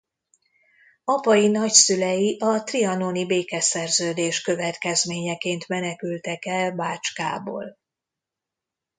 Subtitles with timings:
[1.03, 7.77] Apai nagyszülei a trianoni békeszerződés következményeként menekültek el Bácskából.